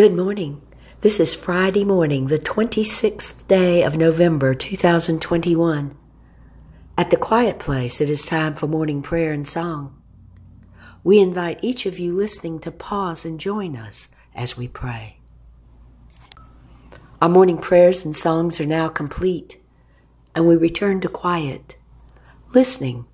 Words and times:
Good 0.00 0.16
morning. 0.16 0.62
This 1.02 1.20
is 1.20 1.34
Friday 1.34 1.84
morning, 1.84 2.28
the 2.28 2.38
26th 2.38 3.46
day 3.48 3.82
of 3.82 3.98
November 3.98 4.54
2021. 4.54 5.94
At 6.96 7.10
the 7.10 7.18
quiet 7.18 7.58
place, 7.58 8.00
it 8.00 8.08
is 8.08 8.24
time 8.24 8.54
for 8.54 8.66
morning 8.66 9.02
prayer 9.02 9.30
and 9.30 9.46
song. 9.46 10.00
We 11.04 11.20
invite 11.20 11.58
each 11.60 11.84
of 11.84 11.98
you 11.98 12.14
listening 12.14 12.60
to 12.60 12.70
pause 12.70 13.26
and 13.26 13.38
join 13.38 13.76
us 13.76 14.08
as 14.34 14.56
we 14.56 14.68
pray. 14.68 15.18
Our 17.20 17.28
morning 17.28 17.58
prayers 17.58 18.02
and 18.02 18.16
songs 18.16 18.58
are 18.58 18.64
now 18.64 18.88
complete, 18.88 19.60
and 20.34 20.48
we 20.48 20.56
return 20.56 21.02
to 21.02 21.10
quiet, 21.10 21.76
listening 22.54 23.04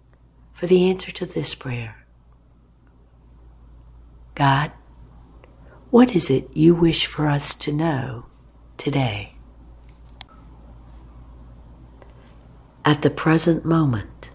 for 0.53 0.69
the 0.69 0.89
answer 0.89 1.11
to 1.11 1.27
this 1.27 1.53
prayer 1.57 2.07
God, 4.37 4.71
what 5.97 6.15
is 6.15 6.29
it 6.29 6.47
you 6.55 6.75
wish 6.75 7.07
for 7.07 7.27
us 7.27 7.55
to 7.55 7.73
know 7.73 8.27
today? 8.77 9.33
At 12.85 13.01
the 13.01 13.09
present 13.09 13.65
moment, 13.65 14.29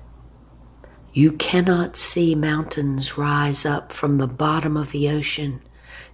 you 1.14 1.34
cannot 1.34 1.98
see 1.98 2.34
mountains 2.34 3.16
rise 3.16 3.64
up 3.64 3.92
from 3.92 4.18
the 4.18 4.26
bottom 4.26 4.76
of 4.76 4.92
the 4.92 5.08
ocean 5.08 5.62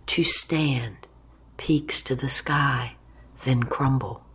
to 0.08 0.22
stand, 0.22 1.08
peaks 1.56 2.02
to 2.02 2.14
the 2.14 2.28
sky, 2.28 2.98
then 3.46 3.64
crumble. 3.64 4.26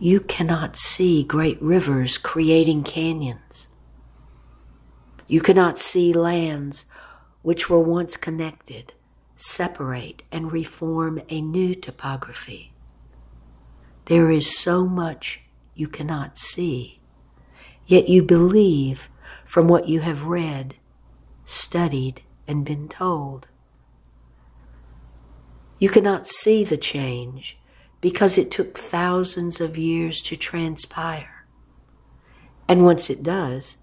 You 0.00 0.18
cannot 0.18 0.76
see 0.76 1.22
great 1.22 1.62
rivers 1.62 2.18
creating 2.18 2.82
canyons. 2.82 3.68
You 5.28 5.42
cannot 5.42 5.78
see 5.78 6.12
lands 6.12 6.86
which 7.42 7.70
were 7.70 7.80
once 7.80 8.16
connected, 8.16 8.92
separate 9.36 10.22
and 10.32 10.52
reform 10.52 11.20
a 11.28 11.40
new 11.40 11.74
topography. 11.74 12.72
There 14.06 14.30
is 14.30 14.58
so 14.58 14.86
much 14.86 15.42
you 15.74 15.86
cannot 15.86 16.38
see, 16.38 17.00
yet 17.86 18.08
you 18.08 18.22
believe 18.22 19.08
from 19.44 19.68
what 19.68 19.88
you 19.88 20.00
have 20.00 20.26
read, 20.26 20.74
studied, 21.44 22.22
and 22.46 22.64
been 22.64 22.88
told. 22.88 23.48
You 25.78 25.88
cannot 25.88 26.26
see 26.26 26.64
the 26.64 26.76
change 26.76 27.58
because 28.00 28.38
it 28.38 28.50
took 28.50 28.76
thousands 28.76 29.60
of 29.60 29.78
years 29.78 30.20
to 30.22 30.36
transpire. 30.36 31.46
And 32.68 32.84
once 32.84 33.08
it 33.10 33.22
does, 33.22 33.76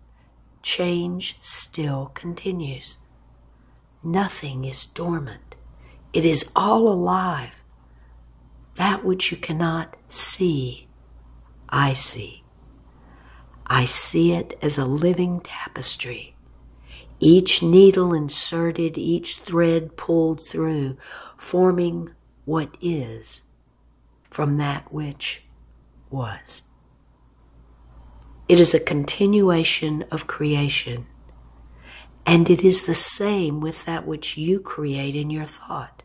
change 0.62 1.38
still 1.42 2.12
continues. 2.14 2.97
Nothing 4.06 4.66
is 4.66 4.86
dormant. 4.86 5.56
It 6.14 6.25
is 6.25 6.52
all 6.56 6.88
alive. 6.88 7.64
That 8.75 9.03
which 9.03 9.31
you 9.31 9.38
cannot 9.38 9.97
see, 10.08 10.88
I 11.70 11.94
see. 11.94 12.44
I 13.66 13.86
see 13.86 14.34
it 14.34 14.59
as 14.62 14.78
a 14.78 14.86
living 14.86 15.39
tapestry. 15.39 16.36
Each 17.20 17.64
needle 17.64 18.14
inserted, 18.14 18.95
each 18.95 19.38
thread 19.38 19.97
pulled 19.97 20.40
through, 20.40 20.97
forming 21.36 22.12
what 22.45 22.78
is 22.80 23.42
from 24.30 24.58
that 24.58 24.94
which 24.94 25.45
was. 26.12 26.62
It 28.47 28.59
is 28.59 28.75
a 28.75 28.80
continuation 28.80 30.03
of 30.12 30.28
creation 30.28 31.08
and 32.26 32.50
it 32.50 32.64
is 32.64 32.84
the 32.84 32.95
same 32.95 33.62
with 33.62 33.86
that 33.86 34.08
which 34.08 34.38
you 34.38 34.59
create 34.59 35.16
in 35.16 35.30
your 35.30 35.45
thought. 35.45 36.04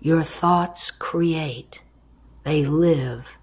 Your 0.00 0.22
thoughts 0.22 0.90
create, 0.90 1.82
they 2.44 2.64
live. 2.64 3.36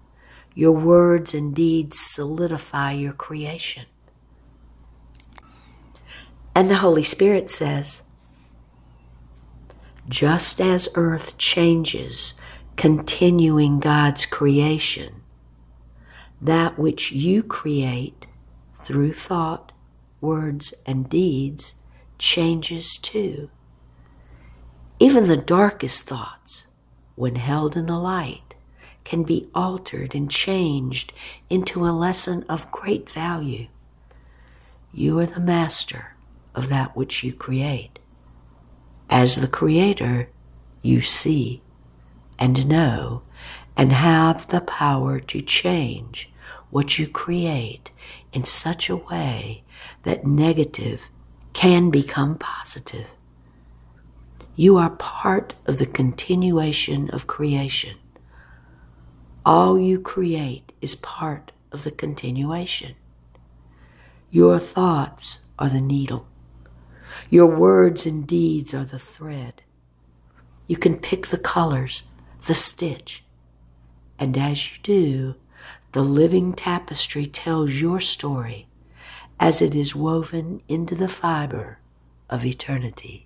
Your 0.54 0.72
words 0.72 1.34
and 1.34 1.54
deeds 1.54 2.00
solidify 2.00 2.92
your 2.92 3.12
creation. 3.12 3.84
And 6.54 6.70
the 6.70 6.76
Holy 6.76 7.02
Spirit 7.02 7.50
says, 7.50 8.04
just 10.08 10.60
as 10.60 10.88
earth 10.94 11.36
changes, 11.36 12.32
continuing 12.76 13.80
God's 13.80 14.24
creation, 14.24 15.22
that 16.40 16.78
which 16.78 17.12
you 17.12 17.42
create 17.42 18.26
through 18.74 19.12
thought, 19.12 19.72
words, 20.20 20.74
and 20.84 21.08
deeds 21.08 21.74
changes 22.18 22.98
too. 22.98 23.50
Even 24.98 25.28
the 25.28 25.36
darkest 25.36 26.04
thoughts, 26.04 26.66
when 27.14 27.36
held 27.36 27.76
in 27.76 27.86
the 27.86 27.98
light, 27.98 28.54
can 29.04 29.22
be 29.22 29.48
altered 29.54 30.14
and 30.14 30.30
changed 30.30 31.12
into 31.48 31.86
a 31.86 31.90
lesson 31.90 32.44
of 32.48 32.70
great 32.70 33.08
value. 33.08 33.68
You 34.92 35.18
are 35.18 35.26
the 35.26 35.40
master 35.40 36.16
of 36.54 36.68
that 36.70 36.96
which 36.96 37.22
you 37.22 37.32
create. 37.32 37.98
As 39.08 39.36
the 39.36 39.46
creator, 39.46 40.30
you 40.82 41.02
see 41.02 41.62
and 42.38 42.66
know 42.66 43.22
and 43.76 43.92
have 43.92 44.48
the 44.48 44.62
power 44.62 45.20
to 45.20 45.40
change 45.40 46.32
what 46.70 46.98
you 46.98 47.08
create 47.08 47.90
in 48.32 48.44
such 48.44 48.88
a 48.88 48.96
way 48.96 49.64
that 50.02 50.26
negative 50.26 51.08
can 51.52 51.90
become 51.90 52.36
positive. 52.36 53.08
You 54.54 54.76
are 54.76 54.90
part 54.90 55.54
of 55.66 55.78
the 55.78 55.86
continuation 55.86 57.10
of 57.10 57.26
creation. 57.26 57.96
All 59.44 59.78
you 59.78 60.00
create 60.00 60.72
is 60.80 60.94
part 60.94 61.52
of 61.72 61.84
the 61.84 61.90
continuation. 61.90 62.94
Your 64.30 64.58
thoughts 64.58 65.40
are 65.58 65.68
the 65.68 65.80
needle. 65.80 66.26
Your 67.30 67.46
words 67.46 68.06
and 68.06 68.26
deeds 68.26 68.74
are 68.74 68.84
the 68.84 68.98
thread. 68.98 69.62
You 70.68 70.76
can 70.76 70.96
pick 70.96 71.28
the 71.28 71.38
colors, 71.38 72.02
the 72.46 72.54
stitch, 72.54 73.24
and 74.18 74.36
as 74.36 74.72
you 74.72 74.78
do, 74.82 75.34
the 75.96 76.02
living 76.02 76.52
tapestry 76.52 77.24
tells 77.24 77.80
your 77.80 77.98
story 77.98 78.66
as 79.40 79.62
it 79.62 79.74
is 79.74 79.96
woven 79.96 80.60
into 80.68 80.94
the 80.94 81.08
fiber 81.08 81.78
of 82.28 82.44
eternity. 82.44 83.25